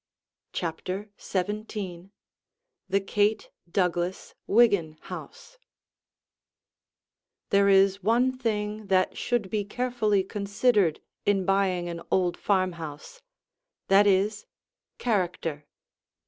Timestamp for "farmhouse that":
12.35-14.07